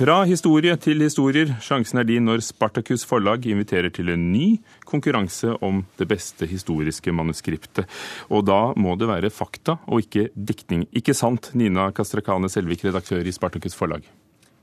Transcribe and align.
Fra 0.00 0.22
historie 0.24 0.72
til 0.80 1.02
historier. 1.04 1.50
Sjansen 1.60 1.98
er 2.00 2.06
din 2.08 2.24
når 2.24 2.40
Spartacus 2.40 3.02
forlag 3.04 3.44
inviterer 3.44 3.92
til 3.92 4.08
en 4.08 4.22
ny 4.32 4.46
konkurranse 4.88 5.50
om 5.60 5.82
det 5.98 6.06
beste 6.08 6.46
historiske 6.48 7.12
manuskriptet. 7.12 7.84
Og 8.32 8.46
da 8.48 8.72
må 8.80 8.94
det 8.96 9.10
være 9.10 9.28
fakta 9.28 9.74
og 9.84 10.00
ikke 10.00 10.30
diktning. 10.32 10.86
Ikke 10.96 11.12
sant, 11.12 11.50
Nina 11.52 11.90
Kastrakane 11.92 12.48
Selvik, 12.48 12.86
redaktør 12.86 13.28
i 13.28 13.34
Spartacus 13.36 13.76
forlag? 13.76 14.08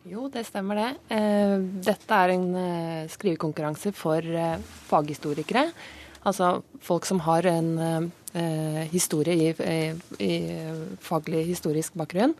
Jo, 0.10 0.26
det 0.34 0.48
stemmer 0.48 0.82
det. 0.82 0.90
Eh, 1.14 1.54
dette 1.86 2.18
er 2.18 2.34
en 2.34 2.50
eh, 2.64 3.06
skrivekonkurranse 3.14 3.94
for 3.94 4.26
eh, 4.26 4.58
faghistorikere. 4.90 5.68
Altså 6.26 6.64
folk 6.82 7.06
som 7.06 7.22
har 7.30 7.46
en 7.54 8.10
historie 8.92 9.54
i, 9.54 9.78
i 10.20 10.34
faglig 11.02 11.46
historisk 11.48 11.96
bakgrunn. 11.98 12.34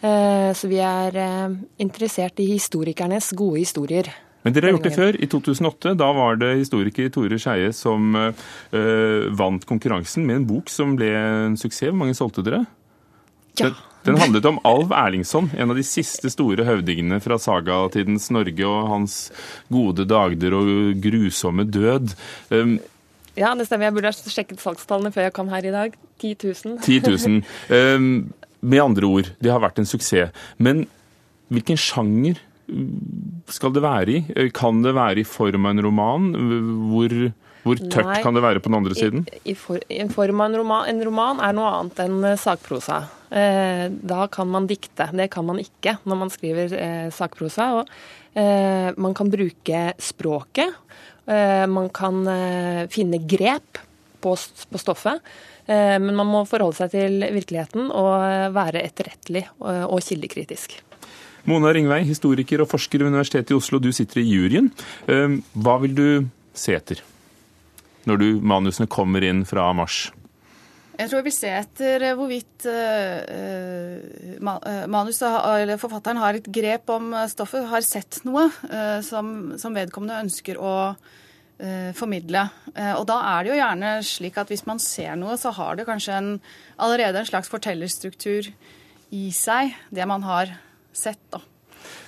Eh, 0.00 0.50
så 0.56 0.68
vi 0.70 0.80
er 0.82 1.16
eh, 1.16 1.56
interessert 1.82 2.40
i 2.42 2.50
historikernes 2.52 3.30
gode 3.36 3.62
historier. 3.62 4.10
Men 4.44 4.52
dere 4.52 4.68
har 4.68 4.76
gjort 4.76 4.86
det 4.88 4.96
før, 4.96 5.16
i 5.16 5.26
2008. 5.30 5.94
Da 5.96 6.10
var 6.12 6.36
det 6.36 6.50
historiker 6.58 7.08
Tore 7.12 7.38
Skeie 7.40 7.70
som 7.72 8.12
uh, 8.12 8.34
vant 9.32 9.64
konkurransen 9.64 10.26
med 10.28 10.42
en 10.42 10.44
bok 10.50 10.68
som 10.68 10.92
ble 10.98 11.08
en 11.16 11.56
suksess. 11.56 11.88
Hvor 11.88 11.96
mange 12.02 12.16
solgte 12.18 12.44
dere? 12.44 12.60
Ja. 13.56 13.70
Den, 13.70 13.78
den 14.04 14.20
handlet 14.20 14.44
om 14.50 14.60
Alv 14.68 14.92
Erlingsson, 14.92 15.48
en 15.56 15.72
av 15.72 15.80
de 15.80 15.86
siste 15.88 16.28
store 16.28 16.66
høvdingene 16.68 17.22
fra 17.24 17.38
sagatidens 17.40 18.28
Norge 18.36 18.68
og 18.68 18.90
hans 18.92 19.18
gode 19.72 20.04
dagder 20.12 20.58
og 20.60 21.00
grusomme 21.00 21.64
død. 21.64 22.12
Um, 22.52 22.76
ja, 23.40 23.54
det 23.56 23.64
stemmer. 23.66 23.88
Jeg 23.88 23.96
burde 23.96 24.12
ha 24.12 24.34
sjekket 24.36 24.60
salgstallene 24.60 25.14
før 25.14 25.30
jeg 25.30 25.38
kom 25.40 25.48
her 25.50 25.64
i 25.64 25.72
dag. 25.72 25.96
10 26.20 26.36
000. 26.44 26.82
10 26.84 27.00
000. 27.08 27.40
Um, 27.72 28.10
med 28.64 28.82
andre 28.82 29.08
ord, 29.08 29.30
det 29.44 29.52
har 29.52 29.62
vært 29.62 29.80
en 29.82 29.88
suksess. 29.88 30.34
Men 30.56 30.86
hvilken 31.52 31.78
sjanger 31.80 32.40
skal 33.52 33.74
det 33.76 33.82
være 33.84 34.12
i? 34.14 34.50
Kan 34.56 34.82
det 34.84 34.94
være 34.96 35.20
i 35.20 35.28
form 35.28 35.66
av 35.68 35.74
en 35.74 35.84
roman? 35.84 36.30
Hvor, 36.90 37.14
hvor 37.66 37.82
tørt 37.82 38.08
Nei, 38.08 38.20
kan 38.24 38.36
det 38.36 38.44
være 38.44 38.62
på 38.64 38.72
den 38.72 38.78
andre 38.80 38.96
siden? 38.96 39.26
I, 39.28 39.52
i, 39.52 39.56
for, 39.58 39.82
i 39.92 40.00
form 40.12 40.40
av 40.40 40.50
en 40.50 40.58
roman, 40.62 40.88
en 40.88 41.04
roman 41.04 41.42
er 41.44 41.56
noe 41.56 41.70
annet 41.80 42.04
enn 42.06 42.18
eh, 42.30 42.40
sakprosa. 42.40 43.02
Eh, 43.28 43.86
da 43.92 44.28
kan 44.32 44.50
man 44.50 44.68
dikte. 44.70 45.10
Det 45.12 45.28
kan 45.34 45.46
man 45.48 45.60
ikke 45.62 45.98
når 46.08 46.22
man 46.24 46.32
skriver 46.32 46.76
eh, 46.78 47.08
sakprosa. 47.14 47.70
Og, 47.80 47.96
eh, 48.32 48.90
man 48.96 49.16
kan 49.16 49.32
bruke 49.32 49.86
språket. 50.00 50.80
Eh, 51.24 51.64
man 51.68 51.92
kan 51.92 52.24
eh, 52.28 52.84
finne 52.92 53.20
grep 53.28 53.84
på, 54.24 54.34
på 54.70 54.80
stoffet. 54.80 55.22
Eh, 55.66 55.96
men 56.00 56.12
man 56.16 56.28
må 56.28 56.42
forholde 56.48 56.82
seg 56.82 56.92
til 56.94 57.22
virkeligheten 57.34 57.88
og 57.88 58.54
være 58.56 58.84
etterrettelig 58.84 59.46
og 59.60 59.96
kildekritisk. 60.04 60.76
Mona 61.48 61.74
Ringvei, 61.76 62.02
historiker 62.08 62.62
og 62.64 62.70
forsker 62.70 63.02
ved 63.02 63.12
Universitetet 63.12 63.52
i 63.52 63.58
Oslo, 63.58 63.80
du 63.80 63.90
sitter 63.92 64.22
i 64.22 64.28
juryen. 64.28 64.70
Eh, 65.08 65.40
hva 65.60 65.78
vil 65.84 65.96
du 65.96 66.06
se 66.56 66.76
etter 66.76 67.02
når 68.04 68.20
du, 68.20 68.28
manusene 68.44 68.88
kommer 68.90 69.24
inn 69.24 69.46
fra 69.48 69.70
mars? 69.76 70.10
Jeg 70.94 71.08
tror 71.08 71.18
jeg 71.18 71.26
vil 71.26 71.34
se 71.34 71.48
etter 71.50 72.04
hvorvidt 72.14 72.66
manuset, 74.92 75.24
eller 75.32 75.80
forfatteren 75.80 76.20
har 76.22 76.38
et 76.38 76.50
grep 76.54 76.92
om 76.94 77.08
stoffet, 77.32 77.64
har 77.66 77.82
sett 77.82 78.20
noe 78.28 78.44
som, 79.02 79.56
som 79.58 79.74
vedkommende 79.74 80.20
ønsker 80.22 80.60
å 80.62 80.74
Eh, 80.94 81.23
formidle. 81.94 82.48
Eh, 82.74 82.92
og 82.98 83.06
da 83.10 83.20
er 83.36 83.44
det 83.44 83.52
jo 83.52 83.60
gjerne 83.60 83.96
slik 84.06 84.38
at 84.40 84.50
hvis 84.52 84.66
man 84.66 84.82
ser 84.82 85.14
noe, 85.20 85.38
så 85.38 85.54
har 85.54 85.78
det 85.78 85.88
kanskje 85.88 86.18
en, 86.18 86.30
allerede 86.82 87.22
en 87.22 87.30
slags 87.30 87.50
fortellerstruktur 87.52 88.50
i 89.14 89.26
seg, 89.34 89.74
det 89.94 90.06
man 90.10 90.26
har 90.26 90.56
sett. 90.94 91.22
da. 91.30 91.40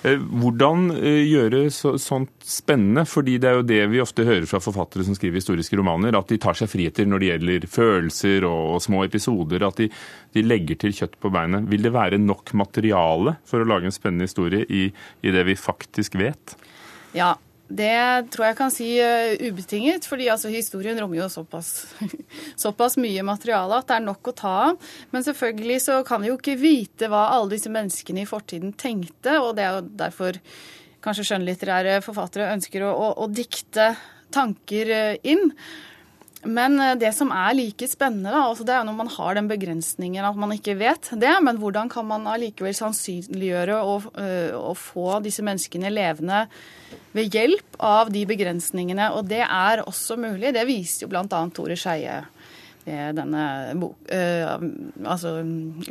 Eh, 0.03 0.17
hvordan 0.17 0.89
gjøre 0.99 1.63
så, 1.71 1.93
sånt 2.01 2.33
spennende? 2.43 3.05
Fordi 3.07 3.37
det 3.39 3.49
er 3.49 3.57
jo 3.59 3.65
det 3.69 3.79
vi 3.93 4.03
ofte 4.03 4.27
hører 4.27 4.49
fra 4.49 4.59
forfattere 4.63 5.07
som 5.07 5.15
skriver 5.15 5.39
historiske 5.39 5.79
romaner, 5.79 6.17
at 6.17 6.27
de 6.27 6.39
tar 6.41 6.57
seg 6.57 6.71
friheter 6.73 7.07
når 7.07 7.23
det 7.23 7.31
gjelder 7.31 7.71
følelser 7.71 8.49
og, 8.49 8.75
og 8.75 8.83
små 8.83 9.05
episoder. 9.07 9.63
At 9.69 9.79
de, 9.79 9.89
de, 10.35 10.43
legger 10.43 10.81
til 10.83 10.95
kjøtt 10.97 11.15
på 11.23 11.31
beinet. 11.33 11.69
Vil 11.71 11.87
det 11.87 11.95
være 11.95 12.19
nok 12.19 12.51
materiale 12.57 13.37
for 13.47 13.63
å 13.63 13.69
lage 13.69 13.87
en 13.87 13.95
spennende 13.95 14.27
historie 14.27 14.67
i, 14.67 14.89
i 15.23 15.35
det 15.35 15.47
vi 15.47 15.55
faktisk 15.55 16.19
vet? 16.19 16.57
Ja, 17.15 17.37
det 17.67 18.29
tror 18.31 18.45
jeg 18.47 18.57
kan 18.57 18.71
si 18.71 18.87
uh, 19.03 19.33
ubetinget, 19.43 20.07
fordi 20.07 20.29
altså, 20.31 20.51
historien 20.51 20.99
rommer 21.01 21.19
jo 21.19 21.27
såpass, 21.31 21.89
såpass, 22.63 22.95
mye 23.01 23.25
materiale 23.27 23.81
at 23.81 23.89
det 23.89 23.97
er 23.97 24.05
nok 24.05 24.31
å 24.31 24.35
ta 24.37 24.53
av. 24.69 24.91
Men 25.11 25.25
selvfølgelig 25.25 25.81
så 25.83 25.97
kan 26.07 26.23
vi 26.23 26.31
jo 26.31 26.37
ikke 26.39 26.55
vite 26.61 27.11
hva 27.11 27.25
alle 27.35 27.51
disse 27.57 27.71
menneskene 27.73 28.23
i 28.23 28.29
fortiden 28.29 28.71
tenkte, 28.79 29.35
og 29.41 29.57
det 29.57 29.67
er 29.67 29.79
jo 29.79 29.87
derfor 29.99 30.39
kanskje 31.03 31.27
skjønnlitterære 31.29 31.99
forfattere 32.05 32.53
ønsker 32.55 32.87
å, 32.87 32.93
å, 32.95 33.11
å 33.25 33.27
dikte 33.27 33.91
tanker 34.33 34.93
uh, 34.95 35.27
inn. 35.27 35.51
Men 36.47 36.79
eh, 36.83 36.95
det 36.99 37.13
som 37.17 37.31
er 37.35 37.55
like 37.57 37.89
spennende, 37.91 38.31
da, 38.33 38.45
altså 38.47 38.65
det 38.67 38.75
er 38.75 38.87
når 38.87 38.97
man 38.97 39.11
har 39.17 39.37
den 39.37 39.49
begrensningen 39.51 40.25
at 40.27 40.39
man 40.39 40.55
ikke 40.55 40.77
vet 40.79 41.11
det, 41.19 41.33
men 41.43 41.59
hvordan 41.61 41.91
kan 41.91 42.07
man 42.07 42.27
allikevel 42.31 42.75
sannsynliggjøre 42.77 43.81
og, 43.83 44.09
og 44.57 44.75
få 44.79 45.19
disse 45.25 45.45
menneskene 45.45 45.91
levende 45.93 46.45
ved 47.17 47.33
hjelp 47.33 47.77
av 47.83 48.11
de 48.13 48.23
begrensningene. 48.29 49.09
Og 49.17 49.27
det 49.29 49.43
er 49.43 49.83
også 49.85 50.17
mulig. 50.19 50.53
Det 50.55 50.65
viser 50.69 51.05
jo 51.05 51.11
bl.a. 51.11 51.25
Tore 51.55 51.77
Skeie 51.79 52.21
denne 52.87 53.43
bok, 53.75 53.97
eh, 54.11 54.53
altså 55.03 55.33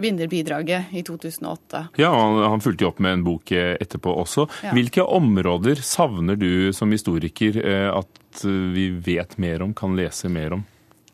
vinnerbidraget 0.00 0.94
i 0.96 1.02
2008. 1.06 1.82
Ja, 2.00 2.12
han, 2.48 2.62
fulgte 2.64 2.86
jo 2.86 2.92
opp 2.92 3.02
med 3.04 3.18
en 3.18 3.26
bok 3.26 3.52
eh, 3.52 3.74
etterpå 3.80 4.14
også. 4.22 4.46
Ja. 4.64 4.72
Hvilke 4.76 5.04
områder 5.04 5.82
savner 5.84 6.38
du 6.40 6.72
som 6.76 6.92
historiker 6.94 7.60
uh, 7.60 7.90
at 8.00 8.44
vi 8.44 8.90
vet 8.90 9.36
mer 9.40 9.62
om, 9.64 9.74
kan 9.76 9.96
lese 9.96 10.28
mer 10.32 10.58
om? 10.58 10.64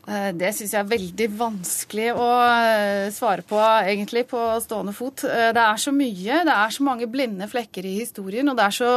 Eh, 0.02 0.32
det 0.34 0.48
syns 0.56 0.72
jeg 0.74 0.82
er 0.82 0.88
veldig 0.90 1.26
vanskelig 1.38 2.08
å 2.18 2.24
eh, 2.42 3.04
svare 3.14 3.44
på, 3.46 3.58
egentlig, 3.86 4.24
på 4.32 4.40
stående 4.64 4.94
fot. 4.96 5.22
Eh, 5.28 5.52
det 5.54 5.62
er 5.62 5.78
så 5.78 5.92
mye. 5.94 6.40
Det 6.48 6.56
er 6.56 6.74
så 6.74 6.86
mange 6.86 7.06
blinde 7.10 7.46
flekker 7.50 7.86
i 7.86 7.94
historien. 8.00 8.50
Og 8.50 8.58
det 8.58 8.64
er 8.66 8.74
så 8.74 8.90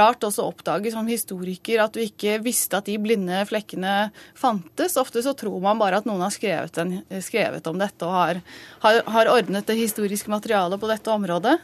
rart 0.00 0.26
også 0.26 0.42
å 0.42 0.50
oppdage 0.50 0.90
som 0.94 1.06
historiker 1.06 1.84
at 1.84 1.94
du 1.94 2.02
ikke 2.02 2.40
visste 2.42 2.80
at 2.80 2.90
de 2.90 2.98
blinde 3.02 3.44
flekkene 3.46 4.10
fantes. 4.38 4.98
Ofte 4.98 5.22
så 5.22 5.36
tror 5.38 5.62
man 5.62 5.78
bare 5.78 6.02
at 6.02 6.10
noen 6.10 6.26
har 6.26 6.34
skrevet, 6.34 6.82
en, 6.82 6.98
skrevet 7.22 7.70
om 7.70 7.78
dette 7.78 8.08
og 8.08 8.16
har, 8.16 8.42
har, 8.82 9.02
har, 9.14 9.30
ordnet 9.36 9.68
det 9.68 9.78
historiske 9.78 10.32
materialet 10.32 10.80
på 10.82 10.90
dette 10.90 11.14
området. 11.14 11.54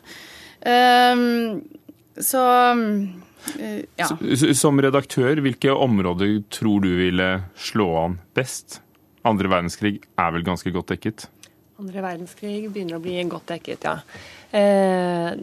Um, 0.58 1.64
så 2.20 2.44
Eh, 3.56 3.84
ja. 3.96 4.08
Som 4.54 4.80
redaktør, 4.82 5.40
hvilke 5.44 5.72
områder 5.72 6.40
tror 6.52 6.84
du 6.84 6.90
ville 6.98 7.28
slå 7.58 7.88
an 8.02 8.18
best? 8.36 8.80
Andre 9.28 9.50
verdenskrig 9.50 9.98
er 10.18 10.34
vel 10.34 10.46
ganske 10.46 10.72
godt 10.74 10.92
dekket? 10.94 11.28
Andre 11.78 12.02
verdenskrig 12.02 12.66
begynner 12.72 12.98
å 12.98 13.02
bli 13.02 13.20
godt 13.30 13.52
dekket, 13.54 13.86
ja. 13.86 13.94
Eh, 14.50 15.36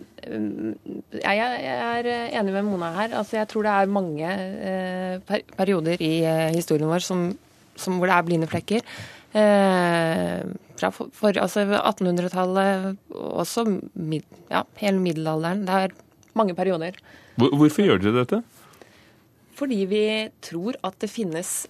jeg 1.22 1.42
er 1.72 2.10
enig 2.10 2.56
med 2.56 2.66
Mona 2.68 2.92
her. 2.98 3.14
Altså, 3.22 3.38
jeg 3.40 3.50
tror 3.52 3.68
det 3.68 3.74
er 3.76 3.94
mange 3.96 4.32
eh, 4.70 5.42
perioder 5.56 6.02
i 6.04 6.16
historien 6.58 6.92
vår 6.92 7.06
som, 7.06 7.30
som 7.80 8.00
hvor 8.00 8.12
det 8.12 8.18
er 8.18 8.28
blinde 8.28 8.52
flekker. 8.52 8.96
fra 9.36 10.90
for, 10.96 11.10
for, 11.12 11.36
altså 11.40 11.66
1800-tallet, 11.68 12.98
også 13.12 13.66
mid, 13.94 14.24
ja, 14.52 14.64
hele 14.80 15.00
middelalderen. 15.04 15.66
Det 15.68 15.80
er 15.84 15.96
mange 16.38 16.56
perioder. 16.58 16.98
Hvorfor 17.40 17.88
gjør 17.88 18.04
dere 18.04 18.20
dette? 18.24 18.42
Fordi 19.56 19.86
vi 19.88 20.04
tror 20.44 20.76
at 20.84 20.98
det 21.00 21.10
finnes 21.12 21.66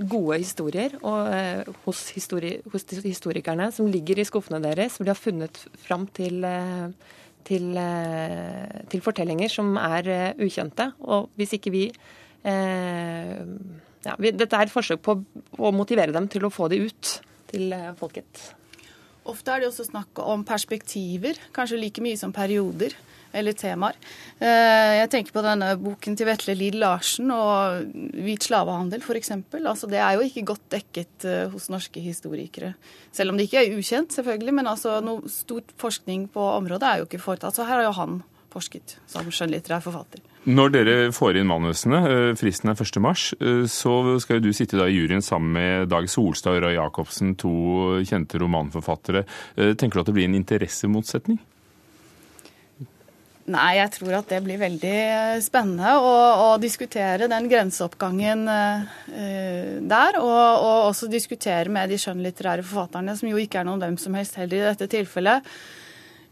gode 0.00 0.38
historier 0.40 0.94
og, 1.02 1.28
eh, 1.32 1.64
hos, 1.84 2.08
histori 2.16 2.54
hos 2.72 2.84
historikerne 3.04 3.70
som 3.72 3.88
ligger 3.90 4.18
i 4.18 4.24
skuffene 4.24 4.60
deres, 4.62 4.96
hvor 4.96 5.04
de 5.04 5.12
har 5.12 5.20
funnet 5.20 5.56
fram 5.76 6.06
til, 6.06 6.44
eh, 6.44 6.88
til, 7.44 7.76
eh, 7.76 8.80
til 8.88 9.00
fortellinger 9.00 9.50
som 9.52 9.76
er 9.76 10.08
eh, 10.08 10.32
ukjente. 10.40 10.92
Og 11.00 11.30
hvis 11.36 11.56
ikke 11.56 11.72
vi 11.72 11.84
eh, 12.44 13.44
ja, 14.04 14.14
vi, 14.18 14.32
Dette 14.32 14.56
er 14.56 14.68
et 14.68 14.72
forsøk 14.72 15.02
på 15.04 15.18
å 15.58 15.72
motivere 15.76 16.12
dem 16.12 16.28
til 16.28 16.44
å 16.44 16.52
få 16.52 16.70
det 16.72 16.80
ut 16.80 17.20
til 17.50 17.74
folket. 17.98 18.54
Ofte 19.28 19.52
er 19.52 19.62
det 19.62 19.68
også 19.70 19.90
snakk 19.90 20.20
om 20.24 20.44
perspektiver, 20.48 21.38
kanskje 21.56 21.80
like 21.80 22.02
mye 22.04 22.18
som 22.18 22.32
perioder 22.32 22.96
eller 23.36 23.54
temaer. 23.54 23.98
Eh, 24.42 24.96
jeg 24.98 25.10
tenker 25.12 25.34
på 25.34 25.42
denne 25.44 25.68
boken 25.80 26.16
til 26.18 26.26
Vetle 26.26 26.56
Lid 26.58 26.78
Larsen 26.80 27.30
og 27.34 27.92
hvit 28.16 28.46
slavehandel 28.48 29.04
f.eks. 29.04 29.32
Altså, 29.60 29.90
det 29.90 30.00
er 30.02 30.16
jo 30.16 30.26
ikke 30.26 30.48
godt 30.50 30.66
dekket 30.74 31.28
eh, 31.28 31.46
hos 31.52 31.68
norske 31.72 32.02
historikere. 32.02 32.72
Selv 33.14 33.32
om 33.32 33.38
det 33.38 33.46
ikke 33.46 33.62
er 33.62 33.78
ukjent, 33.78 34.16
selvfølgelig. 34.16 34.56
Men 34.58 34.72
altså, 34.72 34.98
noe 35.04 35.30
stort 35.30 35.70
forskning 35.80 36.26
på 36.34 36.42
området 36.56 36.88
er 36.88 37.00
jo 37.02 37.08
ikke 37.08 37.22
foretatt. 37.22 37.54
Så 37.56 37.68
her 37.68 37.80
har 37.80 37.88
jo 37.90 37.96
han 38.00 38.20
forsket 38.52 38.96
som 39.10 39.28
skjønnlitterær 39.30 39.84
forfatter. 39.84 40.24
Når 40.50 40.72
dere 40.72 40.96
får 41.12 41.36
inn 41.40 41.50
manusene, 41.50 42.00
eh, 42.08 42.30
fristen 42.40 42.72
er 42.72 42.78
1.3, 42.80 43.66
så 43.68 43.94
skal 44.22 44.38
jo 44.38 44.48
du 44.48 44.56
sitte 44.56 44.80
i 44.80 44.94
juryen 44.94 45.24
sammen 45.24 45.52
med 45.58 45.90
Dag 45.92 46.08
Solstad 46.08 46.58
og 46.58 46.64
Roy 46.64 46.78
Jacobsen, 46.78 47.36
to 47.40 47.54
kjente 48.08 48.40
romanforfattere. 48.40 49.24
Tenker 49.56 49.98
du 49.98 50.04
at 50.04 50.12
det 50.12 50.16
blir 50.16 50.30
en 50.30 50.38
interessemotsetning? 50.40 51.40
Nei, 53.50 53.80
jeg 53.80 53.90
tror 53.96 54.18
at 54.20 54.30
det 54.30 54.38
blir 54.44 54.60
veldig 54.60 54.96
eh, 55.00 55.40
spennende 55.42 55.96
å, 55.98 56.12
å 56.44 56.48
diskutere 56.62 57.28
den 57.30 57.48
grenseoppgangen 57.50 58.44
eh, 58.52 59.78
der. 59.80 60.20
Og, 60.20 60.38
og, 60.60 60.90
også 60.90 61.10
diskutere 61.10 61.72
med 61.72 61.90
de 61.90 61.98
skjønnlitterære 62.00 62.64
forfatterne, 62.66 63.16
som 63.18 63.30
jo 63.30 63.40
ikke 63.40 63.62
er 63.62 63.68
noen 63.68 63.82
hvem 63.82 63.98
som 64.00 64.14
helst 64.18 64.38
heller 64.38 64.60
i 64.60 64.68
dette 64.68 64.90
tilfellet, 64.92 65.48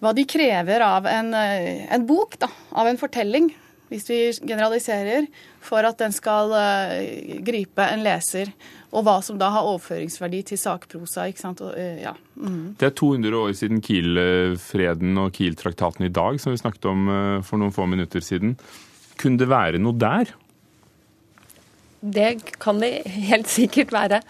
hva 0.03 0.13
de 0.15 0.25
krever 0.29 0.83
av 0.85 1.07
en, 1.11 1.33
eh, 1.35 1.87
en 1.93 2.07
bok, 2.07 2.39
da, 2.39 2.51
av 2.79 2.87
en 2.87 3.01
fortelling, 3.01 3.51
hvis 3.89 4.09
vi 4.11 4.19
generaliserer, 4.45 5.27
for 5.65 5.85
at 5.89 5.99
den 6.01 6.13
skal 6.13 6.53
uh, 6.53 7.41
gripe 7.45 7.85
en 7.89 8.03
leser. 8.05 8.51
Og 8.93 9.05
hva 9.05 9.19
som 9.25 9.39
da 9.41 9.49
har 9.53 9.69
overføringsverdi 9.69 10.43
til 10.51 10.61
sakprosa. 10.61 11.25
ikke 11.29 11.41
sant? 11.41 11.63
Og, 11.65 11.73
uh, 11.73 11.97
ja. 12.03 12.13
mm. 12.37 12.77
Det 12.81 12.91
er 12.91 12.95
200 13.01 13.39
år 13.39 13.55
siden 13.57 13.81
Kiel-freden 13.85 15.17
og 15.21 15.33
Kiel-traktaten 15.37 16.05
i 16.05 16.13
dag, 16.13 16.37
som 16.41 16.53
vi 16.53 16.61
snakket 16.61 16.91
om 16.91 17.09
uh, 17.09 17.41
for 17.45 17.61
noen 17.61 17.73
få 17.73 17.89
minutter 17.89 18.25
siden. 18.25 18.59
Kunne 19.19 19.41
det 19.41 19.49
være 19.51 19.81
noe 19.83 19.97
der? 19.97 20.37
Det 21.99 22.31
kan 22.63 22.79
det 22.85 23.09
helt 23.09 23.49
sikkert 23.51 23.93
være. 23.97 24.21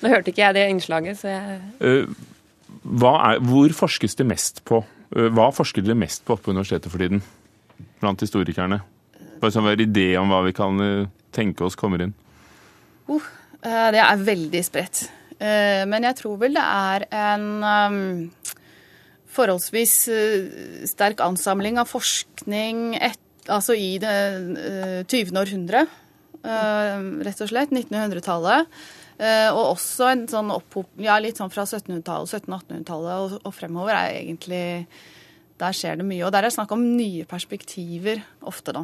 Nå 0.00 0.14
hørte 0.14 0.32
ikke 0.32 0.46
jeg 0.46 0.56
det 0.56 0.68
innslaget, 0.70 1.18
så 1.20 1.28
jeg 1.28 1.60
er, 1.82 2.06
Hvor 2.82 3.74
forskes 3.82 4.14
det 4.18 4.26
mest 4.26 4.64
på? 4.64 4.80
Hva 5.12 5.50
forsker 5.52 5.84
dere 5.84 5.98
mest 5.98 6.24
på 6.24 6.38
på 6.40 6.52
universitetet 6.54 6.92
for 6.92 7.02
tiden? 7.02 7.20
Blant 8.00 8.22
historikerne? 8.24 8.80
Bare 9.42 9.52
sånn 9.52 9.66
hver 9.66 9.82
idé 9.84 10.12
om 10.20 10.30
hva 10.32 10.40
vi 10.46 10.54
kan 10.56 10.78
eh, 10.80 11.08
tenke 11.34 11.66
oss 11.66 11.76
kommer 11.78 12.04
inn? 12.04 12.14
Uh, 13.10 13.88
det 13.92 14.00
er 14.00 14.24
veldig 14.24 14.62
spredt. 14.64 15.04
Eh, 15.36 15.82
men 15.90 16.06
jeg 16.06 16.16
tror 16.20 16.38
vel 16.40 16.56
det 16.56 16.64
er 16.64 17.04
en 17.18 17.46
um, 17.60 17.98
forholdsvis 19.32 19.96
sterk 20.88 21.20
ansamling 21.24 21.80
av 21.82 21.90
forskning 21.90 22.96
et, 22.96 23.20
altså 23.50 23.76
i 23.76 23.96
det 24.00 24.16
20. 25.10 25.32
århundre, 25.40 25.86
rett 26.42 27.40
og 27.40 27.48
slett. 27.48 27.72
1900-tallet. 27.72 28.68
Og 29.22 29.60
også 29.62 30.08
en 30.10 30.24
sånn 30.30 30.48
opphop, 30.50 30.88
ja, 30.98 31.14
litt 31.22 31.38
sånn 31.38 31.52
fra 31.52 31.62
1700-tallet, 31.62 32.32
1700-1800-tallet 32.40 33.12
og, 33.20 33.36
og 33.46 33.54
fremover 33.54 33.94
er 33.94 34.16
egentlig 34.18 34.62
Der 35.60 35.76
skjer 35.78 36.00
det 36.00 36.06
mye. 36.08 36.24
Og 36.26 36.32
der 36.34 36.42
er 36.42 36.48
det 36.48 36.56
snakk 36.56 36.72
om 36.74 36.82
nye 36.96 37.28
perspektiver 37.30 38.24
ofte, 38.50 38.74
da. 38.74 38.82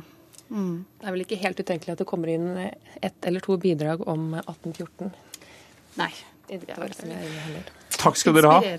Mm. 0.49 0.85
Det 1.01 1.09
er 1.09 1.17
vel 1.17 1.25
ikke 1.25 1.41
helt 1.43 1.59
utenkelig 1.61 1.97
at 1.97 2.05
det 2.05 2.09
kommer 2.09 2.31
inn 2.33 2.47
ett 2.57 3.27
eller 3.27 3.45
to 3.45 3.59
bidrag 3.61 4.07
om 4.09 4.31
1814? 4.39 5.11
Nei. 5.99 6.13
Takk 7.99 8.19
skal 8.21 8.37
dere 8.37 8.53
ha. 8.53 8.75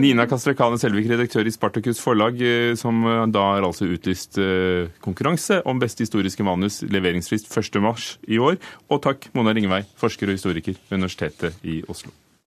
Nina 0.00 0.26
Kastrekane 0.30 0.78
Selvik, 0.78 1.08
redaktør 1.10 1.46
i 1.46 1.52
Spartakus 1.54 2.00
forlag, 2.02 2.40
eh, 2.42 2.74
som 2.78 3.02
da 3.34 3.46
har 3.52 3.66
altså 3.66 3.88
utlyst 3.90 4.38
eh, 4.42 4.90
konkurranse 5.04 5.60
om 5.68 5.82
beste 5.82 6.06
historiske 6.06 6.46
manus, 6.46 6.80
leveringsfrist 6.86 7.50
1.3 7.50 8.16
i 8.30 8.42
år. 8.42 8.58
Og 8.90 9.02
takk, 9.06 9.30
Mona 9.34 9.54
Ringevei, 9.54 9.84
forsker 10.00 10.30
og 10.30 10.38
historiker 10.38 10.78
ved 10.88 11.02
Universitetet 11.02 11.66
i 11.66 11.82
Oslo. 11.90 12.14